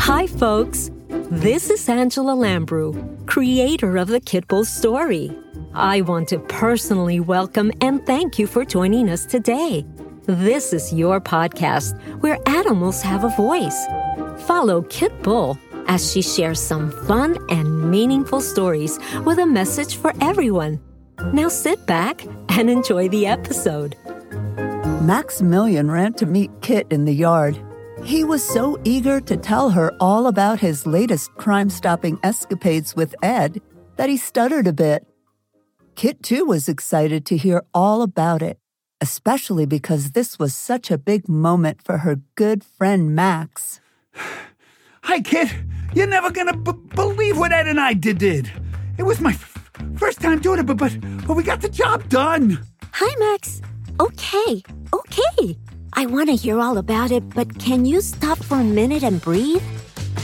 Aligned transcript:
Hi, 0.00 0.26
folks. 0.26 0.90
This 1.30 1.70
is 1.70 1.88
Angela 1.88 2.32
Lambrew, 2.32 3.26
creator 3.26 3.96
of 3.96 4.08
the 4.08 4.20
Kitbull 4.20 4.66
story. 4.66 5.30
I 5.72 6.00
want 6.00 6.28
to 6.30 6.40
personally 6.40 7.20
welcome 7.20 7.70
and 7.80 8.04
thank 8.06 8.40
you 8.40 8.48
for 8.48 8.64
joining 8.64 9.08
us 9.08 9.24
today. 9.24 9.86
This 10.26 10.72
is 10.72 10.92
your 10.92 11.20
podcast 11.20 11.96
where 12.22 12.38
animals 12.46 13.02
have 13.02 13.22
a 13.22 13.36
voice. 13.36 13.86
Follow 14.46 14.82
Kit 14.82 15.22
Bull 15.22 15.56
as 15.86 16.10
she 16.10 16.22
shares 16.22 16.58
some 16.58 16.90
fun 17.06 17.38
and 17.50 17.88
meaningful 17.88 18.40
stories 18.40 18.98
with 19.24 19.38
a 19.38 19.46
message 19.46 19.94
for 19.94 20.12
everyone. 20.20 20.80
Now 21.32 21.48
sit 21.48 21.86
back 21.86 22.26
and 22.48 22.68
enjoy 22.68 23.08
the 23.10 23.26
episode. 23.26 23.96
Maximilian 25.02 25.90
ran 25.90 26.12
to 26.14 26.26
meet 26.26 26.48
Kit 26.60 26.86
in 26.90 27.04
the 27.06 27.12
yard. 27.12 27.58
He 28.04 28.22
was 28.22 28.40
so 28.40 28.78
eager 28.84 29.20
to 29.20 29.36
tell 29.36 29.70
her 29.70 29.92
all 29.98 30.28
about 30.28 30.60
his 30.60 30.86
latest 30.86 31.34
crime 31.34 31.70
stopping 31.70 32.20
escapades 32.22 32.94
with 32.94 33.12
Ed 33.20 33.60
that 33.96 34.08
he 34.08 34.16
stuttered 34.16 34.68
a 34.68 34.72
bit. 34.72 35.04
Kit, 35.96 36.22
too, 36.22 36.44
was 36.44 36.68
excited 36.68 37.26
to 37.26 37.36
hear 37.36 37.64
all 37.74 38.02
about 38.02 38.42
it, 38.42 38.58
especially 39.00 39.66
because 39.66 40.12
this 40.12 40.38
was 40.38 40.54
such 40.54 40.88
a 40.88 40.96
big 40.98 41.28
moment 41.28 41.82
for 41.82 41.98
her 41.98 42.20
good 42.36 42.62
friend 42.62 43.12
Max. 43.12 43.80
Hi, 45.02 45.20
Kit. 45.20 45.52
You're 45.94 46.06
never 46.06 46.30
gonna 46.30 46.56
b- 46.56 46.72
believe 46.94 47.36
what 47.38 47.50
Ed 47.52 47.66
and 47.66 47.80
I 47.80 47.92
did. 47.92 48.18
did. 48.18 48.50
It 48.98 49.02
was 49.02 49.20
my 49.20 49.32
f- 49.32 49.68
first 49.96 50.20
time 50.20 50.38
doing 50.38 50.60
it, 50.60 50.66
but, 50.66 50.76
but 50.76 50.96
but 51.26 51.34
we 51.34 51.42
got 51.42 51.60
the 51.60 51.68
job 51.68 52.08
done. 52.08 52.64
Hi, 52.92 53.14
Max. 53.18 53.60
Okay, 54.00 54.62
okay. 55.12 55.56
I 55.94 56.06
want 56.06 56.28
to 56.30 56.36
hear 56.36 56.58
all 56.58 56.78
about 56.78 57.10
it, 57.10 57.28
but 57.30 57.58
can 57.58 57.84
you 57.84 58.00
stop 58.00 58.38
for 58.38 58.58
a 58.58 58.64
minute 58.64 59.02
and 59.02 59.20
breathe? 59.20 59.62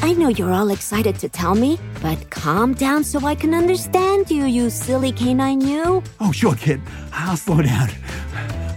I 0.02 0.12
know 0.14 0.28
you're 0.28 0.52
all 0.52 0.70
excited 0.70 1.18
to 1.18 1.28
tell 1.28 1.54
me, 1.54 1.78
but 2.00 2.30
calm 2.30 2.74
down 2.74 3.04
so 3.04 3.20
I 3.26 3.34
can 3.34 3.52
understand 3.54 4.30
you, 4.30 4.44
you 4.44 4.70
silly 4.70 5.12
canine 5.12 5.60
you. 5.60 6.02
Oh, 6.20 6.32
sure, 6.32 6.54
kid. 6.54 6.80
I'll 7.12 7.36
slow 7.36 7.62
down. 7.62 7.90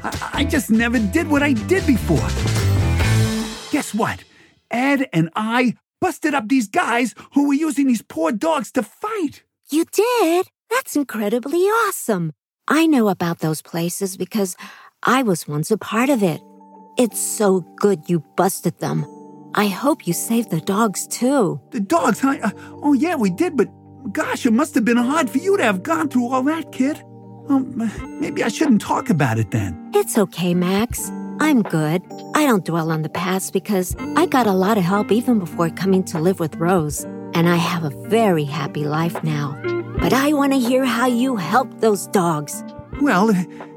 I, 0.04 0.30
I 0.34 0.44
just 0.44 0.70
never 0.70 1.00
did 1.00 1.30
what 1.30 1.44
I 1.44 1.54
did 1.54 1.86
before. 1.86 2.28
Guess 3.72 3.94
what? 3.94 4.24
Ed 4.70 5.08
and 5.14 5.30
I 5.36 5.76
busted 6.02 6.34
up 6.34 6.50
these 6.50 6.68
guys 6.68 7.14
who 7.34 7.48
were 7.48 7.54
using 7.54 7.88
these 7.88 8.02
poor 8.02 8.32
dogs 8.32 8.72
to 8.72 8.84
fight. 8.84 9.44
You 9.70 9.86
did? 9.86 10.48
That's 10.70 10.96
incredibly 10.96 11.60
awesome. 11.60 12.34
I 12.68 12.86
know 12.88 13.10
about 13.10 13.40
those 13.40 13.62
places 13.62 14.18
because 14.18 14.56
I 15.04 15.24
was 15.24 15.48
once 15.48 15.72
a 15.72 15.78
part 15.78 16.10
of 16.10 16.22
it. 16.22 16.44
It's 16.96 17.20
so 17.20 17.62
good 17.78 18.08
you 18.08 18.20
busted 18.36 18.80
them. 18.80 19.06
I 19.56 19.68
hope 19.68 20.06
you 20.06 20.14
saved 20.14 20.52
the 20.52 20.62
dogs 20.62 21.08
too. 21.08 21.60
The 21.72 21.80
dogs, 21.80 22.20
huh? 22.20 22.38
Uh, 22.44 22.52
oh, 22.84 22.94
yeah, 22.94 23.16
we 23.16 23.32
did, 23.32 23.58
but 23.58 23.68
gosh, 24.14 24.46
it 24.46 24.54
must 24.54 24.76
have 24.76 24.86
been 24.86 24.98
hard 24.98 25.28
for 25.30 25.40
you 25.40 25.58
to 25.58 25.64
have 25.64 25.82
gone 25.82 26.08
through 26.08 26.28
all 26.28 26.44
that, 26.44 26.72
kid. 26.72 27.04
Um, 27.50 27.92
maybe 28.20 28.44
I 28.44 28.50
shouldn't 28.50 28.82
talk 28.82 29.10
about 29.10 29.40
it 29.40 29.50
then. 29.50 29.90
It's 29.96 30.20
okay, 30.20 30.54
Max. 30.54 31.10
I'm 31.40 31.64
good. 31.64 32.04
I 32.36 32.46
don't 32.46 32.64
dwell 32.64 32.92
on 32.92 33.02
the 33.02 33.10
past 33.10 33.54
because 33.54 33.96
I 34.16 34.28
got 34.28 34.46
a 34.46 34.54
lot 34.54 34.78
of 34.78 34.84
help 34.84 35.12
even 35.12 35.40
before 35.40 35.72
coming 35.72 36.04
to 36.06 36.20
live 36.20 36.40
with 36.40 36.56
Rose, 36.58 37.04
and 37.34 37.50
I 37.50 37.56
have 37.56 37.84
a 37.84 38.08
very 38.08 38.44
happy 38.44 38.84
life 38.84 39.24
now. 39.24 39.60
But 40.00 40.14
I 40.14 40.34
want 40.34 40.54
to 40.54 40.60
hear 40.60 40.86
how 40.86 41.08
you 41.08 41.38
helped 41.38 41.82
those 41.82 42.06
dogs. 42.08 42.64
Well, 43.02 43.32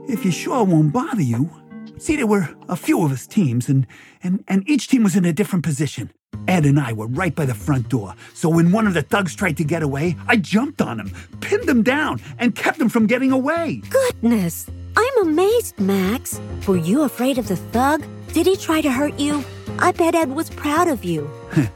if 0.09 0.25
you 0.25 0.31
sure 0.31 0.65
won't 0.65 0.93
bother 0.93 1.23
you, 1.23 1.51
See, 1.97 2.17
there 2.17 2.27
were 2.27 2.49
a 2.69 2.77
few 2.77 3.05
of 3.05 3.13
us 3.13 3.27
teams, 3.27 3.69
and, 3.69 3.87
and, 4.23 4.43
and 4.49 4.69
each 4.69 4.89
team 4.89 5.05
was 5.05 5.15
in 5.15 5.25
a 5.25 5.33
different 5.33 5.65
position. 5.65 6.11
Ed 6.49 6.67
and 6.67 6.79
I 6.79 6.93
were 6.93 7.07
right 7.07 7.35
by 7.35 7.47
the 7.47 7.55
front 7.55 7.89
door, 7.89 8.15
so 8.35 8.49
when 8.49 8.73
one 8.73 8.87
of 8.87 8.95
the 8.95 9.03
thugs 9.03 9.35
tried 9.35 9.57
to 9.59 9.65
get 9.65 9.83
away, 9.83 10.17
I 10.27 10.37
jumped 10.37 10.83
on 10.83 10.99
him, 10.99 11.13
pinned 11.41 11.69
him 11.69 11.83
down, 11.83 12.21
and 12.39 12.55
kept 12.55 12.81
him 12.81 12.89
from 12.89 13.07
getting 13.07 13.31
away. 13.31 13.81
Goodness! 13.89 14.67
I'm 14.97 15.23
amazed, 15.23 15.79
Max. 15.79 16.41
Were 16.67 16.77
you 16.77 17.03
afraid 17.03 17.39
of 17.39 17.49
the 17.49 17.57
thug? 17.57 18.05
Did 18.33 18.47
he 18.47 18.57
try 18.57 18.81
to 18.81 18.91
hurt 18.91 19.19
you? 19.19 19.45
I 19.79 19.93
bet 19.93 20.15
Ed 20.15 20.31
was 20.31 20.51
proud 20.51 20.89
of 20.89 21.05
you. 21.05 21.31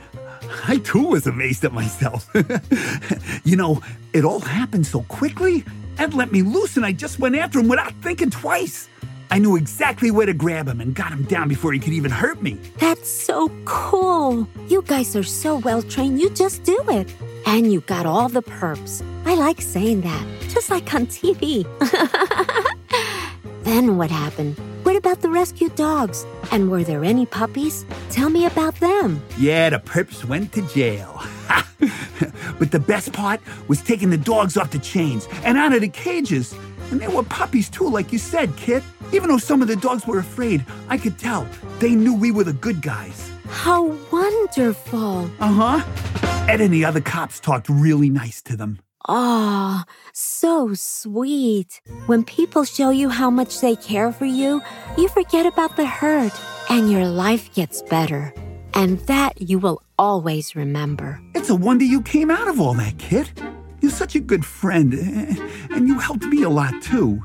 I 0.67 0.79
too 0.79 1.05
was 1.05 1.27
amazed 1.27 1.65
at 1.65 1.73
myself. 1.73 2.29
you 3.45 3.57
know, 3.57 3.81
it 4.13 4.25
all 4.25 4.41
happened 4.41 4.87
so 4.87 5.03
quickly. 5.03 5.65
Ed 5.99 6.15
let 6.15 6.31
me 6.31 6.43
loose 6.43 6.77
and 6.77 6.87
I 6.87 6.93
just 6.93 7.19
went 7.19 7.37
after 7.37 7.59
him 7.59 7.69
without 7.69 7.93
thinking 8.03 8.31
twice. 8.31 8.89
I 9.31 9.39
knew 9.39 9.57
exactly 9.57 10.11
where 10.11 10.27
to 10.27 10.33
grab 10.33 10.69
him 10.69 10.81
and 10.81 10.95
got 10.95 11.13
him 11.13 11.25
down 11.25 11.49
before 11.49 11.73
he 11.73 11.79
could 11.79 11.93
even 11.93 12.11
hurt 12.11 12.41
me. 12.41 12.59
That's 12.79 13.11
so 13.11 13.51
cool. 13.65 14.49
You 14.69 14.83
guys 14.83 15.15
are 15.17 15.25
so 15.25 15.57
well 15.57 15.83
trained, 15.83 16.21
you 16.21 16.31
just 16.31 16.63
do 16.63 16.83
it. 16.89 17.13
And 17.47 17.73
you 17.73 17.81
got 17.83 18.07
all 18.07 18.29
the 18.29 18.43
perps. 18.43 19.03
I 19.27 19.35
like 19.35 19.61
saying 19.61 20.03
that, 20.03 20.27
just 20.49 20.71
like 20.71 20.95
on 20.95 21.07
TV. 21.07 21.67
then 23.65 23.99
what 23.99 24.11
happened? 24.11 24.57
What 24.85 24.97
about 24.97 25.21
the 25.21 25.29
rescued 25.29 25.75
dogs? 25.75 26.25
And 26.51 26.71
were 26.71 26.85
there 26.85 27.05
any 27.05 27.27
puppies? 27.27 27.85
Tell 28.11 28.31
me 28.31 28.47
about 28.47 28.77
them. 28.77 29.23
Yeah, 29.37 29.71
the 29.71 29.79
perps 29.79 30.25
went 30.25 30.53
to 30.55 30.63
jail. 30.69 31.23
but 32.59 32.71
the 32.71 32.81
best 32.81 33.13
part 33.13 33.41
was 33.69 33.81
taking 33.83 34.11
the 34.11 34.17
dogs 34.17 34.57
off 34.57 34.71
the 34.71 34.79
chains 34.79 35.29
and 35.45 35.59
out 35.59 35.73
of 35.73 35.81
the 35.81 35.89
cages. 35.89 36.55
And 36.91 37.01
there 37.01 37.11
were 37.11 37.23
puppies 37.23 37.69
too, 37.69 37.89
like 37.89 38.13
you 38.13 38.19
said, 38.19 38.57
Kit. 38.57 38.83
Even 39.13 39.29
though 39.29 39.39
some 39.39 39.63
of 39.63 39.69
the 39.69 39.77
dogs 39.77 40.07
were 40.07 40.19
afraid, 40.19 40.65
I 40.89 40.99
could 40.99 41.19
tell 41.19 41.47
they 41.79 41.95
knew 41.95 42.15
we 42.15 42.31
were 42.31 42.45
the 42.45 42.53
good 42.53 42.83
guys. 42.83 43.31
How 43.49 43.85
wonderful. 44.11 45.31
Uh 45.41 45.81
huh. 45.81 46.49
Ed 46.49 46.61
and 46.61 46.73
the 46.73 46.85
other 46.85 47.01
cops 47.01 47.41
talked 47.41 47.69
really 47.69 48.11
nice 48.11 48.43
to 48.43 48.57
them. 48.57 48.79
Ah, 49.07 49.85
oh, 49.87 49.93
so 50.13 50.75
sweet. 50.75 51.81
When 52.07 52.25
people 52.25 52.65
show 52.65 52.91
you 52.91 53.09
how 53.09 53.31
much 53.31 53.61
they 53.61 53.77
care 53.77 54.13
for 54.13 54.27
you, 54.27 54.61
you 54.99 55.09
forget 55.09 55.47
about 55.47 55.77
the 55.77 55.87
hurt 55.87 56.33
and 56.69 56.91
your 56.91 57.07
life 57.07 57.53
gets 57.55 57.81
better. 57.83 58.35
And 58.75 58.99
that 59.07 59.41
you 59.41 59.59
will 59.59 59.83
always 59.99 60.55
remember. 60.55 61.21
It's 61.39 61.51
a 61.51 61.55
wonder 61.55 61.85
you 61.85 62.03
came 62.03 62.33
out 62.33 62.49
of 62.49 62.61
all 62.61 62.75
that, 62.75 62.99
Kit. 62.99 63.33
You're 63.81 63.93
such 63.93 64.17
a 64.17 64.19
good 64.19 64.45
friend, 64.45 64.93
eh, 64.93 65.37
and 65.71 65.87
you 65.87 65.97
helped 65.97 66.25
me 66.25 66.43
a 66.43 66.49
lot 66.49 66.83
too. 66.83 67.23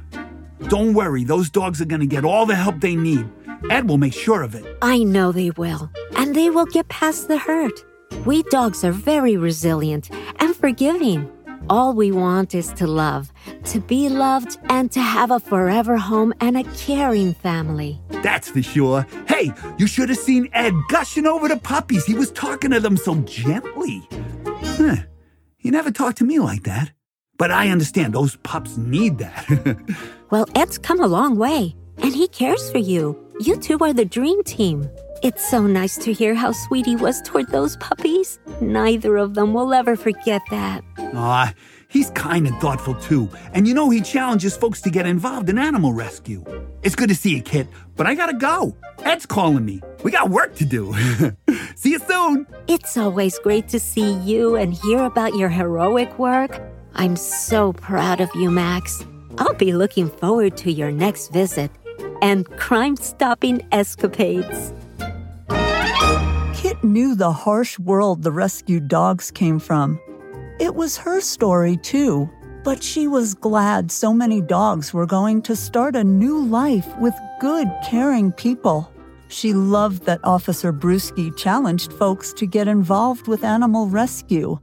Don't 0.68 0.94
worry, 0.94 1.24
those 1.24 1.50
dogs 1.50 1.82
are 1.82 1.86
going 1.86 2.00
to 2.00 2.06
get 2.06 2.24
all 2.24 2.46
the 2.46 2.54
help 2.54 2.80
they 2.80 2.96
need. 2.96 3.28
Ed 3.72 3.90
will 3.90 3.98
make 3.98 4.14
sure 4.14 4.44
of 4.44 4.54
it. 4.54 4.78
I 4.84 5.00
know 5.00 5.32
they 5.32 5.50
will, 5.50 5.90
and 6.16 6.36
they 6.36 6.52
will 6.52 6.68
get 6.68 6.90
past 6.90 7.28
the 7.28 7.40
hurt. 7.40 7.84
We 8.24 8.44
dogs 8.44 8.84
are 8.84 8.92
very 8.92 9.36
resilient 9.36 10.12
and 10.40 10.56
forgiving. 10.56 11.28
All 11.68 11.96
we 11.96 12.12
want 12.12 12.54
is 12.54 12.72
to 12.74 12.86
love, 12.86 13.33
to 13.66 13.80
be 13.80 14.10
loved, 14.10 14.58
and 14.70 14.92
to 14.92 15.02
have 15.02 15.32
a 15.32 15.40
forever 15.40 15.98
home 15.98 16.34
and 16.40 16.58
a 16.58 16.64
caring 16.76 17.34
family. 17.34 18.02
That's 18.22 18.50
for 18.50 18.62
sure. 18.62 19.06
Hey, 19.28 19.52
you 19.78 19.88
should 19.88 20.10
have 20.10 20.18
seen 20.18 20.50
Ed 20.54 20.74
gushing 20.90 21.26
over 21.26 21.48
the 21.48 21.58
puppies. 21.58 22.06
He 22.06 22.14
was 22.14 22.32
talking 22.32 22.72
to 22.72 22.80
them 22.80 22.98
so 22.98 23.16
gently. 23.22 24.08
Huh. 24.46 24.98
He 25.58 25.72
never 25.72 25.92
talked 25.92 26.18
to 26.18 26.26
me 26.26 26.40
like 26.40 26.64
that. 26.64 26.92
But 27.38 27.52
I 27.52 27.70
understand 27.70 28.14
those 28.14 28.36
pups 28.38 28.78
need 28.78 29.18
that. 29.18 29.78
well, 30.30 30.46
Ed's 30.56 30.78
come 30.78 31.02
a 31.02 31.08
long 31.08 31.36
way, 31.38 31.76
and 31.98 32.14
he 32.14 32.28
cares 32.28 32.70
for 32.72 32.78
you. 32.78 33.18
You 33.40 33.58
two 33.58 33.80
are 33.80 33.94
the 33.94 34.06
dream 34.06 34.44
team. 34.44 34.88
It's 35.24 35.50
so 35.50 35.66
nice 35.66 35.98
to 36.00 36.14
hear 36.14 36.36
how 36.36 36.52
sweet 36.52 36.86
he 36.86 36.96
was 36.96 37.22
toward 37.22 37.50
those 37.50 37.78
puppies. 37.78 38.40
Neither 38.62 39.18
of 39.18 39.34
them 39.34 39.54
will 39.54 39.74
ever 39.74 39.96
forget 39.96 40.42
that. 40.52 40.84
Ah, 41.16 41.54
he's 41.94 42.10
kind 42.10 42.48
and 42.48 42.60
thoughtful 42.60 42.96
too. 42.96 43.30
And 43.54 43.68
you 43.68 43.74
know 43.74 43.90
he 43.90 44.02
challenges 44.02 44.58
folks 44.58 44.82
to 44.82 44.90
get 44.90 45.06
involved 45.06 45.48
in 45.50 45.58
animal 45.58 45.94
rescue. 45.94 46.44
It's 46.82 46.96
good 46.96 47.10
to 47.10 47.16
see 47.16 47.36
you, 47.36 47.42
Kit, 47.42 47.68
but 47.96 48.08
I 48.08 48.16
gotta 48.16 48.34
go. 48.34 48.76
Ed's 49.04 49.26
calling 49.26 49.64
me. 49.64 49.82
We 50.04 50.12
got 50.12 50.30
work 50.30 50.56
to 50.56 50.66
do. 50.66 50.94
see 51.76 51.92
you 51.92 52.00
soon. 52.00 52.48
It's 52.68 52.98
always 52.98 53.40
great 53.40 53.70
to 53.70 53.80
see 53.80 54.14
you 54.16 54.56
and 54.56 54.74
hear 54.74 55.04
about 55.04 55.36
your 55.36 55.50
heroic 55.50 56.18
work. 56.20 56.60
I'm 56.96 57.16
so 57.16 57.72
proud 57.74 58.20
of 58.20 58.30
you, 58.36 58.52
Max. 58.52 59.06
I'll 59.38 59.54
be 59.54 59.74
looking 59.74 60.10
forward 60.10 60.58
to 60.58 60.72
your 60.72 60.92
next 60.92 61.30
visit 61.30 61.72
and 62.22 62.50
crime 62.58 62.96
stopping 62.96 63.66
escapades. 63.72 64.74
Kit 66.54 66.84
knew 66.84 67.16
the 67.16 67.32
harsh 67.32 67.78
world 67.78 68.24
the 68.24 68.32
rescued 68.32 68.88
dogs 68.88 69.32
came 69.32 69.60
from. 69.60 70.00
It 70.60 70.76
was 70.76 70.98
her 70.98 71.22
story, 71.22 71.78
too, 71.78 72.30
but 72.64 72.84
she 72.84 73.08
was 73.08 73.34
glad 73.34 73.92
so 73.92 74.14
many 74.14 74.42
dogs 74.42 74.94
were 74.94 75.06
going 75.06 75.42
to 75.44 75.56
start 75.56 75.96
a 75.96 76.04
new 76.04 76.46
life 76.46 76.88
with 76.98 77.16
good, 77.40 77.68
caring 77.84 78.32
people. 78.32 78.92
She 79.28 79.54
loved 79.54 80.06
that 80.06 80.20
Officer 80.24 80.72
Bruschi 80.72 81.36
challenged 81.36 81.92
folks 81.94 82.34
to 82.34 82.46
get 82.46 82.68
involved 82.68 83.28
with 83.28 83.44
animal 83.44 83.88
rescue 83.88 84.60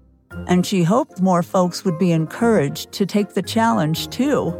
and 0.47 0.65
she 0.65 0.83
hoped 0.83 1.21
more 1.21 1.43
folks 1.43 1.85
would 1.85 1.99
be 1.99 2.13
encouraged 2.13 2.93
to 2.93 3.07
take 3.07 3.31
the 3.31 3.43
challenge 3.43 4.09
too. 4.09 4.55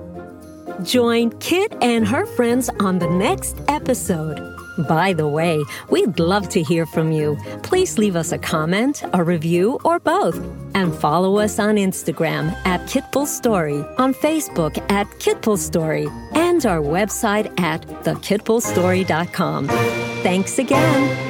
Join 0.83 1.31
Kit 1.41 1.77
and 1.83 2.07
her 2.07 2.27
friends 2.27 2.71
on 2.81 2.99
the 2.99 3.09
next 3.09 3.57
episode. 3.69 4.50
By 4.89 5.13
the 5.13 5.29
way, 5.29 5.63
we'd 5.89 6.19
love 6.19 6.49
to 6.51 6.63
hear 6.63 6.87
from 6.87 7.13
you. 7.13 7.37
Please 7.63 7.99
leave 7.99 8.17
us 8.17 8.33
a 8.33 8.39
comment, 8.39 9.03
a 9.13 9.23
review, 9.23 9.79
or 9.85 9.99
both. 9.99 10.37
And 10.75 10.95
follow 10.95 11.39
us 11.39 11.59
on 11.59 11.77
Instagram 11.77 12.53
at 12.65 12.81
Kitbull 12.83 13.27
Story, 13.27 13.85
on 13.99 14.15
Facebook 14.15 14.79
at 14.91 15.07
Kitbull 15.19 15.59
Story, 15.59 16.09
and 16.33 16.65
our 16.67 16.81
website 16.81 17.59
at 17.61 17.83
thekitbullstory.com. 18.05 19.69
Thanks 20.23 20.59
again. 20.59 21.30